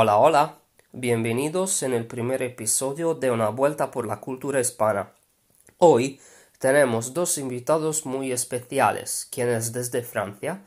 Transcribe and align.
Hola, 0.00 0.16
hola. 0.18 0.54
Bienvenidos 0.92 1.82
en 1.82 1.92
el 1.92 2.06
primer 2.06 2.40
episodio 2.40 3.14
de 3.14 3.32
Una 3.32 3.48
vuelta 3.48 3.90
por 3.90 4.06
la 4.06 4.20
cultura 4.20 4.60
hispana. 4.60 5.10
Hoy 5.78 6.20
tenemos 6.60 7.14
dos 7.14 7.36
invitados 7.36 8.06
muy 8.06 8.30
especiales, 8.30 9.26
quienes 9.28 9.72
desde 9.72 10.02
Francia 10.02 10.62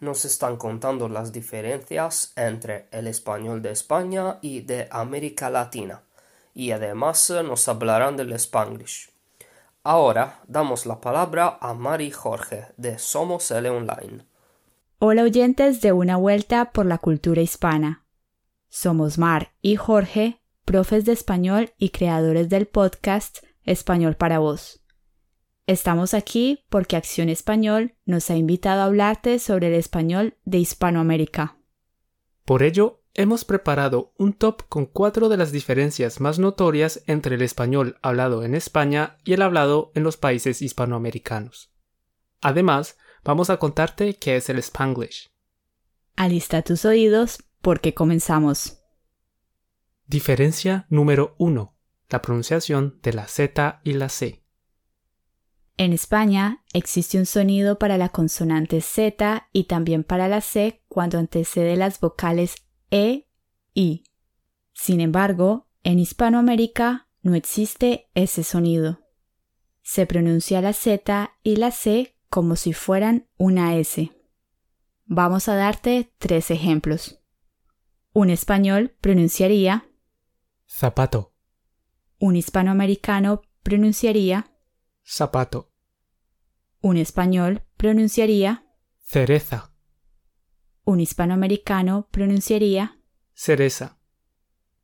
nos 0.00 0.26
están 0.26 0.58
contando 0.58 1.08
las 1.08 1.32
diferencias 1.32 2.34
entre 2.36 2.86
el 2.90 3.06
español 3.06 3.62
de 3.62 3.70
España 3.70 4.36
y 4.42 4.60
de 4.60 4.86
América 4.90 5.48
Latina, 5.48 6.02
y 6.52 6.72
además 6.72 7.32
nos 7.42 7.66
hablarán 7.68 8.18
del 8.18 8.34
Spanglish. 8.34 9.08
Ahora 9.82 10.42
damos 10.46 10.84
la 10.84 11.00
palabra 11.00 11.56
a 11.58 11.72
Mari 11.72 12.10
Jorge 12.10 12.66
de 12.76 12.98
Somos 12.98 13.50
L 13.50 13.66
Online. 13.70 14.26
Hola 14.98 15.22
oyentes 15.22 15.80
de 15.80 15.92
Una 15.92 16.18
vuelta 16.18 16.70
por 16.72 16.84
la 16.84 16.98
cultura 16.98 17.40
hispana. 17.40 18.03
Somos 18.76 19.18
Mar 19.18 19.52
y 19.62 19.76
Jorge, 19.76 20.42
profes 20.64 21.04
de 21.04 21.12
español 21.12 21.70
y 21.78 21.90
creadores 21.90 22.48
del 22.48 22.66
podcast 22.66 23.38
Español 23.62 24.16
para 24.16 24.40
Vos. 24.40 24.82
Estamos 25.68 26.12
aquí 26.12 26.64
porque 26.70 26.96
Acción 26.96 27.28
Español 27.28 27.94
nos 28.04 28.30
ha 28.30 28.36
invitado 28.36 28.80
a 28.80 28.86
hablarte 28.86 29.38
sobre 29.38 29.68
el 29.68 29.74
español 29.74 30.38
de 30.44 30.58
Hispanoamérica. 30.58 31.56
Por 32.44 32.64
ello, 32.64 33.04
hemos 33.14 33.44
preparado 33.44 34.12
un 34.18 34.32
top 34.32 34.64
con 34.68 34.86
cuatro 34.86 35.28
de 35.28 35.36
las 35.36 35.52
diferencias 35.52 36.20
más 36.20 36.40
notorias 36.40 37.04
entre 37.06 37.36
el 37.36 37.42
español 37.42 37.96
hablado 38.02 38.42
en 38.42 38.56
España 38.56 39.18
y 39.22 39.34
el 39.34 39.42
hablado 39.42 39.92
en 39.94 40.02
los 40.02 40.16
países 40.16 40.62
hispanoamericanos. 40.62 41.72
Además, 42.40 42.98
vamos 43.22 43.50
a 43.50 43.58
contarte 43.58 44.14
qué 44.14 44.34
es 44.34 44.48
el 44.48 44.58
Spanglish. 44.58 45.30
Alista 46.16 46.62
tus 46.62 46.84
oídos 46.84 47.38
porque 47.64 47.94
comenzamos. 47.94 48.82
Diferencia 50.06 50.86
número 50.90 51.34
1. 51.38 51.74
La 52.10 52.20
pronunciación 52.20 53.00
de 53.02 53.14
la 53.14 53.26
Z 53.26 53.80
y 53.82 53.94
la 53.94 54.10
C. 54.10 54.44
En 55.78 55.94
España 55.94 56.62
existe 56.74 57.18
un 57.18 57.24
sonido 57.24 57.78
para 57.78 57.96
la 57.96 58.10
consonante 58.10 58.82
Z 58.82 59.48
y 59.50 59.64
también 59.64 60.04
para 60.04 60.28
la 60.28 60.42
C 60.42 60.84
cuando 60.88 61.18
antecede 61.18 61.74
las 61.76 61.98
vocales 62.00 62.54
E, 62.90 63.28
I. 63.72 64.04
Sin 64.74 65.00
embargo, 65.00 65.66
en 65.84 65.98
Hispanoamérica 65.98 67.08
no 67.22 67.34
existe 67.34 68.10
ese 68.14 68.44
sonido. 68.44 69.00
Se 69.80 70.04
pronuncia 70.04 70.60
la 70.60 70.74
Z 70.74 71.32
y 71.42 71.56
la 71.56 71.70
C 71.70 72.14
como 72.28 72.56
si 72.56 72.74
fueran 72.74 73.26
una 73.38 73.74
S. 73.76 74.12
Vamos 75.06 75.48
a 75.48 75.56
darte 75.56 76.12
tres 76.18 76.50
ejemplos. 76.50 77.23
Un 78.16 78.30
español 78.30 78.94
pronunciaría 79.00 79.88
zapato. 80.68 81.34
Un 82.20 82.36
hispanoamericano 82.36 83.42
pronunciaría 83.64 84.52
zapato. 85.02 85.72
Un 86.80 86.96
español 86.96 87.64
pronunciaría 87.76 88.68
cereza. 89.00 89.72
Un 90.84 91.00
hispanoamericano 91.00 92.06
pronunciaría 92.12 93.00
cereza. 93.32 93.98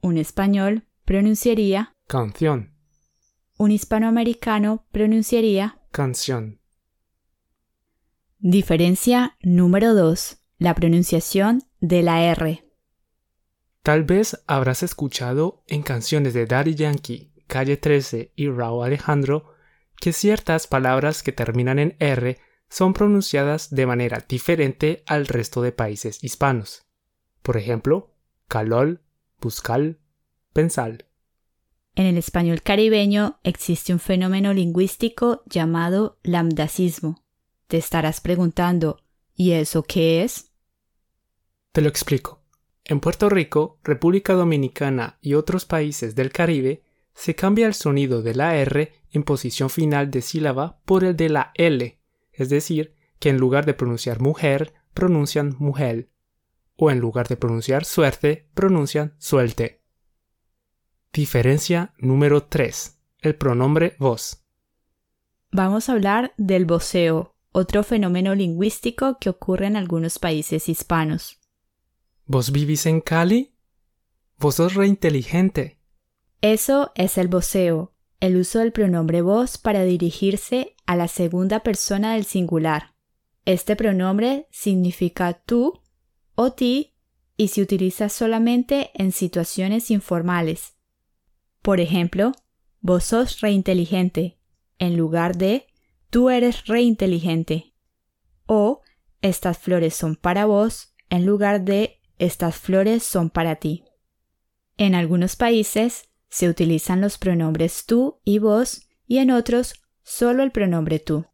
Un 0.00 0.16
español 0.16 0.88
pronunciaría 1.04 1.94
canción. 2.06 2.78
Un 3.58 3.72
hispanoamericano 3.72 4.86
pronunciaría 4.90 5.82
canción. 5.90 6.62
Diferencia 8.38 9.36
número 9.42 9.92
2. 9.92 10.38
La 10.56 10.74
pronunciación 10.74 11.64
de 11.80 12.02
la 12.02 12.22
R. 12.22 12.67
Tal 13.88 14.04
vez 14.04 14.38
habrás 14.46 14.82
escuchado 14.82 15.62
en 15.66 15.82
canciones 15.82 16.34
de 16.34 16.44
Daddy 16.44 16.74
Yankee, 16.74 17.32
Calle 17.46 17.78
13 17.78 18.34
y 18.36 18.50
Raúl 18.50 18.84
Alejandro 18.84 19.54
que 19.96 20.12
ciertas 20.12 20.66
palabras 20.66 21.22
que 21.22 21.32
terminan 21.32 21.78
en 21.78 21.96
R 21.98 22.36
son 22.68 22.92
pronunciadas 22.92 23.70
de 23.70 23.86
manera 23.86 24.22
diferente 24.28 25.04
al 25.06 25.26
resto 25.26 25.62
de 25.62 25.72
países 25.72 26.22
hispanos. 26.22 26.84
Por 27.40 27.56
ejemplo, 27.56 28.14
calol, 28.46 29.00
buscal, 29.40 29.98
pensal. 30.52 31.06
En 31.94 32.04
el 32.04 32.18
español 32.18 32.60
caribeño 32.60 33.40
existe 33.42 33.94
un 33.94 34.00
fenómeno 34.00 34.52
lingüístico 34.52 35.42
llamado 35.46 36.18
lambdacismo. 36.22 37.24
Te 37.68 37.78
estarás 37.78 38.20
preguntando, 38.20 39.00
¿y 39.34 39.52
eso 39.52 39.82
qué 39.82 40.24
es? 40.24 40.50
Te 41.72 41.80
lo 41.80 41.88
explico. 41.88 42.37
En 42.88 43.00
Puerto 43.00 43.28
Rico, 43.28 43.78
República 43.84 44.32
Dominicana 44.32 45.18
y 45.20 45.34
otros 45.34 45.66
países 45.66 46.14
del 46.14 46.32
Caribe, 46.32 46.82
se 47.12 47.34
cambia 47.34 47.66
el 47.66 47.74
sonido 47.74 48.22
de 48.22 48.34
la 48.34 48.56
R 48.56 48.92
en 49.10 49.24
posición 49.24 49.68
final 49.68 50.10
de 50.10 50.22
sílaba 50.22 50.80
por 50.86 51.04
el 51.04 51.14
de 51.14 51.28
la 51.28 51.52
L, 51.54 51.98
es 52.32 52.48
decir, 52.48 52.94
que 53.18 53.28
en 53.28 53.36
lugar 53.36 53.66
de 53.66 53.74
pronunciar 53.74 54.20
mujer, 54.20 54.72
pronuncian 54.94 55.54
mujer, 55.58 56.08
o 56.76 56.90
en 56.90 56.98
lugar 56.98 57.28
de 57.28 57.36
pronunciar 57.36 57.84
suerte, 57.84 58.48
pronuncian 58.54 59.14
suelte. 59.18 59.82
Diferencia 61.12 61.92
número 61.98 62.44
3. 62.44 62.98
El 63.20 63.34
pronombre 63.34 63.96
vos. 63.98 64.44
Vamos 65.50 65.88
a 65.88 65.92
hablar 65.92 66.32
del 66.38 66.64
voceo, 66.64 67.34
otro 67.52 67.82
fenómeno 67.82 68.34
lingüístico 68.34 69.18
que 69.20 69.28
ocurre 69.28 69.66
en 69.66 69.76
algunos 69.76 70.18
países 70.18 70.70
hispanos. 70.70 71.38
¿Vos 72.30 72.52
vivís 72.52 72.84
en 72.84 73.00
Cali? 73.00 73.54
Vos 74.36 74.56
sos 74.56 74.74
reinteligente. 74.74 75.78
Eso 76.42 76.92
es 76.94 77.16
el 77.16 77.26
voceo, 77.26 77.94
el 78.20 78.36
uso 78.36 78.58
del 78.58 78.70
pronombre 78.70 79.22
vos 79.22 79.56
para 79.56 79.82
dirigirse 79.84 80.76
a 80.84 80.94
la 80.94 81.08
segunda 81.08 81.60
persona 81.60 82.12
del 82.12 82.26
singular. 82.26 82.92
Este 83.46 83.76
pronombre 83.76 84.46
significa 84.50 85.32
tú 85.32 85.80
o 86.34 86.52
ti 86.52 86.92
y 87.38 87.48
se 87.48 87.62
utiliza 87.62 88.10
solamente 88.10 88.90
en 88.92 89.12
situaciones 89.12 89.90
informales. 89.90 90.76
Por 91.62 91.80
ejemplo, 91.80 92.32
vos 92.82 93.04
sos 93.04 93.40
reinteligente, 93.40 94.38
en 94.78 94.98
lugar 94.98 95.38
de 95.38 95.66
tú 96.10 96.28
eres 96.28 96.66
reinteligente. 96.66 97.72
O 98.44 98.82
estas 99.22 99.56
flores 99.56 99.94
son 99.94 100.14
para 100.14 100.44
vos, 100.44 100.94
en 101.08 101.24
lugar 101.24 101.62
de 101.62 101.97
estas 102.18 102.56
flores 102.56 103.02
son 103.02 103.30
para 103.30 103.56
ti. 103.56 103.84
En 104.76 104.94
algunos 104.94 105.36
países 105.36 106.08
se 106.28 106.48
utilizan 106.48 107.00
los 107.00 107.18
pronombres 107.18 107.84
tú 107.86 108.20
y 108.24 108.38
vos 108.38 108.88
y 109.06 109.18
en 109.18 109.30
otros 109.30 109.82
solo 110.02 110.42
el 110.42 110.52
pronombre 110.52 110.98
tú. 110.98 111.26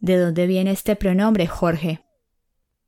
¿De 0.00 0.18
dónde 0.18 0.46
viene 0.46 0.72
este 0.72 0.96
pronombre, 0.96 1.46
Jorge? 1.46 2.04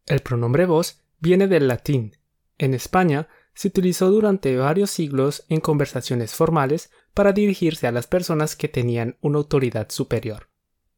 El 0.06 0.20
pronombre 0.20 0.66
vos 0.66 1.00
viene 1.18 1.48
del 1.48 1.68
latín. 1.68 2.16
En 2.58 2.74
España 2.74 3.28
se 3.54 3.68
utilizó 3.68 4.10
durante 4.10 4.56
varios 4.56 4.90
siglos 4.90 5.44
en 5.48 5.60
conversaciones 5.60 6.34
formales 6.34 6.90
para 7.14 7.32
dirigirse 7.32 7.86
a 7.86 7.92
las 7.92 8.06
personas 8.06 8.54
que 8.54 8.68
tenían 8.68 9.16
una 9.20 9.38
autoridad 9.38 9.90
superior. 9.90 10.48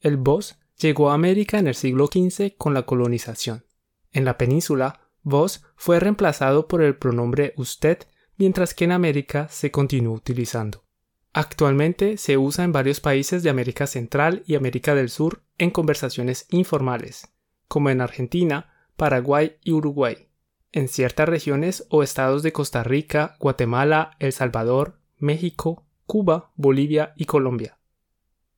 El 0.01 0.17
vos 0.17 0.59
llegó 0.79 1.11
a 1.11 1.15
América 1.15 1.59
en 1.59 1.69
el 1.69 1.75
siglo 1.75 2.07
XV 2.07 2.57
con 2.57 2.75
la 2.75 2.83
colonización. 2.83 3.65
En 4.13 4.25
la 4.25 4.37
península 4.37 5.10
vos 5.23 5.65
fue 5.77 6.01
reemplazado 6.01 6.69
por 6.69 6.83
el 6.83 6.97
pronombre 6.97 7.55
usted, 7.57 7.99
mientras 8.37 8.75
que 8.75 8.85
en 8.85 8.93
América 8.93 9.49
se 9.49 9.71
continuó 9.71 10.15
utilizando. 10.15 10.85
Actualmente 11.33 12.17
se 12.17 12.37
usa 12.37 12.65
en 12.65 12.73
varios 12.73 13.01
países 13.01 13.43
de 13.43 13.51
América 13.51 13.87
Central 13.87 14.43
y 14.47 14.57
América 14.57 14.95
del 14.95 15.11
Sur 15.11 15.43
en 15.59 15.71
conversaciones 15.71 16.47
informales, 16.51 17.29
como 17.69 17.91
en 17.91 18.01
Argentina, 18.01 18.73
Paraguay 18.97 19.57
y 19.63 19.73
Uruguay, 19.73 20.29
en 20.73 20.89
ciertas 20.89 21.29
regiones 21.29 21.87
o 21.89 22.03
estados 22.03 22.43
de 22.43 22.53
Costa 22.53 22.83
Rica, 22.83 23.37
Guatemala, 23.39 24.17
El 24.19 24.33
Salvador, 24.33 24.99
México, 25.19 25.85
Cuba, 26.07 26.51
Bolivia 26.57 27.13
y 27.17 27.27
Colombia. 27.27 27.79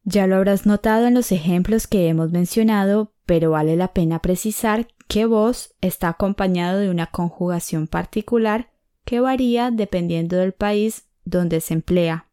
Ya 0.04 0.26
lo 0.26 0.36
habrás 0.36 0.66
notado 0.66 1.06
en 1.06 1.14
los 1.14 1.30
ejemplos 1.30 1.86
que 1.86 2.08
hemos 2.08 2.32
mencionado, 2.32 3.12
pero 3.26 3.50
vale 3.50 3.76
la 3.76 3.92
pena 3.92 4.20
precisar 4.20 4.88
que 5.12 5.26
voz 5.26 5.74
está 5.82 6.08
acompañado 6.08 6.80
de 6.80 6.88
una 6.88 7.08
conjugación 7.08 7.86
particular 7.86 8.72
que 9.04 9.20
varía 9.20 9.70
dependiendo 9.70 10.38
del 10.38 10.54
país 10.54 11.06
donde 11.26 11.60
se 11.60 11.74
emplea. 11.74 12.30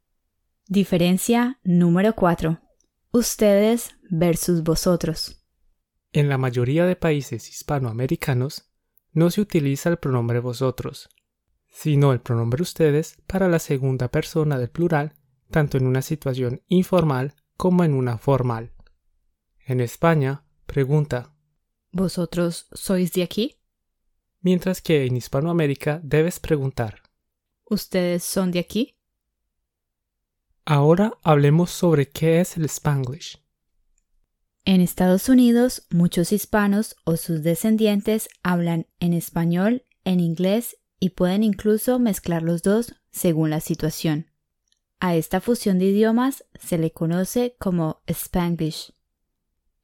Diferencia 0.65 1.59
número 1.65 2.15
4. 2.15 2.61
Ustedes 3.11 3.97
versus 4.09 4.63
vosotros. 4.63 5.45
En 6.13 6.29
la 6.29 6.37
mayoría 6.37 6.85
de 6.85 6.95
países 6.95 7.49
hispanoamericanos 7.49 8.71
no 9.11 9.29
se 9.29 9.41
utiliza 9.41 9.89
el 9.89 9.97
pronombre 9.97 10.39
vosotros, 10.39 11.09
sino 11.67 12.13
el 12.13 12.21
pronombre 12.21 12.61
ustedes 12.61 13.17
para 13.27 13.49
la 13.49 13.59
segunda 13.59 14.07
persona 14.07 14.57
del 14.57 14.69
plural, 14.69 15.15
tanto 15.51 15.77
en 15.77 15.85
una 15.85 16.01
situación 16.01 16.61
informal 16.69 17.35
como 17.57 17.83
en 17.83 17.93
una 17.93 18.17
formal. 18.17 18.71
En 19.65 19.81
España, 19.81 20.45
pregunta 20.65 21.35
¿Vosotros 21.91 22.68
sois 22.74 23.13
de 23.13 23.24
aquí? 23.24 23.59
mientras 24.41 24.81
que 24.81 25.06
en 25.06 25.18
Hispanoamérica 25.18 26.00
debes 26.03 26.39
preguntar. 26.39 27.01
¿Ustedes 27.65 28.24
son 28.24 28.51
de 28.51 28.59
aquí? 28.59 28.95
Ahora 30.65 31.18
hablemos 31.24 31.71
sobre 31.71 32.09
qué 32.09 32.41
es 32.41 32.57
el 32.57 32.65
Spanglish. 32.65 33.41
En 34.65 34.81
Estados 34.81 35.30
Unidos, 35.30 35.88
muchos 35.89 36.31
hispanos 36.31 36.95
o 37.03 37.18
sus 37.18 37.41
descendientes 37.41 38.30
hablan 38.44 38.88
en 39.00 39.13
español, 39.13 39.83
en 40.03 40.19
inglés 40.19 40.77
y 41.00 41.12
pueden 41.12 41.44
incluso 41.44 41.97
mezclar 41.97 42.44
los 42.44 42.62
dos 42.62 42.94
según 43.12 43.50
la 43.50 43.62
situación. 43.62 44.27
A 45.00 45.15
esta 45.15 45.41
fusión 45.41 45.80
de 45.80 45.86
idiomas 45.86 46.44
se 46.59 46.77
le 46.77 46.91
conoce 46.91 47.56
como 47.57 48.03
Spanglish. 48.06 48.94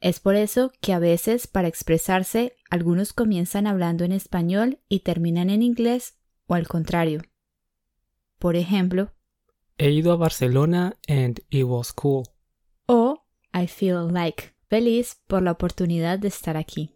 Es 0.06 0.19
por 0.19 0.36
eso 0.36 0.72
que 0.81 0.94
a 0.94 1.00
veces 1.00 1.48
para 1.48 1.68
expresarse 1.68 2.56
algunos 2.69 3.12
comienzan 3.12 3.66
hablando 3.66 4.04
en 4.04 4.12
español 4.12 4.78
y 4.88 5.00
terminan 5.00 5.50
en 5.50 5.63
inglés 5.63 6.19
o 6.46 6.54
al 6.54 6.68
contrario. 6.68 7.24
Por 8.38 8.56
ejemplo, 8.56 9.13
He 9.80 9.90
ido 9.90 10.12
a 10.13 10.16
Barcelona 10.16 10.96
and 11.07 11.40
it 11.50 11.63
was 11.63 11.92
cool. 11.92 12.24
o 12.86 13.25
I 13.52 13.66
feel 13.66 14.13
like 14.13 14.54
feliz 14.69 15.18
por 15.25 15.42
la 15.42 15.54
oportunidad 15.54 16.19
de 16.19 16.28
estar 16.28 16.56
aquí. 16.56 16.92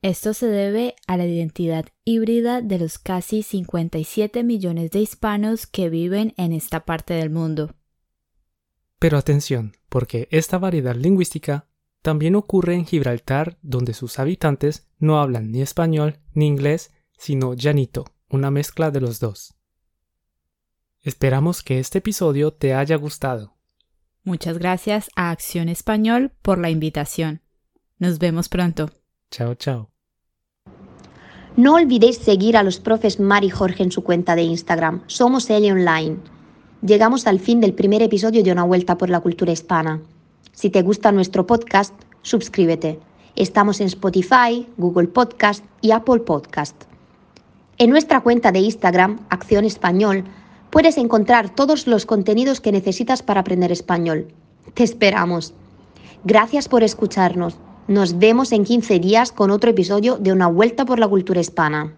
Esto 0.00 0.32
se 0.32 0.46
debe 0.46 0.94
a 1.06 1.18
la 1.18 1.26
identidad 1.26 1.88
híbrida 2.06 2.62
de 2.62 2.78
los 2.78 2.96
casi 2.98 3.42
57 3.42 4.44
millones 4.44 4.92
de 4.92 5.00
hispanos 5.00 5.66
que 5.66 5.90
viven 5.90 6.32
en 6.38 6.54
esta 6.54 6.86
parte 6.86 7.12
del 7.12 7.28
mundo. 7.28 7.74
Pero 8.98 9.18
atención, 9.18 9.76
porque 9.90 10.26
esta 10.30 10.56
variedad 10.56 10.96
lingüística 10.96 11.67
también 12.02 12.36
ocurre 12.36 12.74
en 12.74 12.86
Gibraltar, 12.86 13.58
donde 13.62 13.94
sus 13.94 14.18
habitantes 14.18 14.88
no 14.98 15.20
hablan 15.20 15.50
ni 15.50 15.62
español 15.62 16.20
ni 16.32 16.46
inglés, 16.46 16.92
sino 17.16 17.54
llanito, 17.54 18.04
una 18.28 18.50
mezcla 18.50 18.90
de 18.90 19.00
los 19.00 19.20
dos. 19.20 19.54
Esperamos 21.02 21.62
que 21.62 21.78
este 21.78 21.98
episodio 21.98 22.52
te 22.52 22.74
haya 22.74 22.96
gustado. 22.96 23.56
Muchas 24.24 24.58
gracias 24.58 25.10
a 25.16 25.30
Acción 25.30 25.68
Español 25.68 26.32
por 26.42 26.58
la 26.58 26.70
invitación. 26.70 27.40
Nos 27.98 28.18
vemos 28.18 28.48
pronto. 28.48 28.90
Chao, 29.30 29.54
chao. 29.54 29.90
No 31.56 31.74
olvidéis 31.74 32.18
seguir 32.18 32.56
a 32.56 32.62
los 32.62 32.78
profes 32.78 33.18
Mar 33.18 33.42
y 33.42 33.50
Jorge 33.50 33.82
en 33.82 33.90
su 33.90 34.04
cuenta 34.04 34.36
de 34.36 34.42
Instagram. 34.42 35.02
Somos 35.06 35.50
L 35.50 35.72
Online. 35.72 36.18
Llegamos 36.82 37.26
al 37.26 37.40
fin 37.40 37.60
del 37.60 37.74
primer 37.74 38.02
episodio 38.02 38.44
de 38.44 38.52
Una 38.52 38.62
Vuelta 38.62 38.96
por 38.96 39.10
la 39.10 39.20
Cultura 39.20 39.50
Hispana. 39.50 40.00
Si 40.58 40.70
te 40.70 40.82
gusta 40.82 41.12
nuestro 41.12 41.46
podcast, 41.46 41.94
suscríbete. 42.22 42.98
Estamos 43.36 43.80
en 43.80 43.86
Spotify, 43.86 44.66
Google 44.76 45.06
Podcast 45.06 45.64
y 45.80 45.92
Apple 45.92 46.18
Podcast. 46.18 46.74
En 47.76 47.90
nuestra 47.90 48.22
cuenta 48.22 48.50
de 48.50 48.58
Instagram, 48.58 49.20
Acción 49.30 49.64
Español, 49.64 50.24
puedes 50.70 50.98
encontrar 50.98 51.54
todos 51.54 51.86
los 51.86 52.06
contenidos 52.06 52.60
que 52.60 52.72
necesitas 52.72 53.22
para 53.22 53.42
aprender 53.42 53.70
español. 53.70 54.32
Te 54.74 54.82
esperamos. 54.82 55.54
Gracias 56.24 56.68
por 56.68 56.82
escucharnos. 56.82 57.56
Nos 57.86 58.18
vemos 58.18 58.50
en 58.50 58.64
15 58.64 58.98
días 58.98 59.30
con 59.30 59.52
otro 59.52 59.70
episodio 59.70 60.18
de 60.18 60.32
Una 60.32 60.48
Vuelta 60.48 60.84
por 60.84 60.98
la 60.98 61.06
Cultura 61.06 61.40
Hispana. 61.40 61.94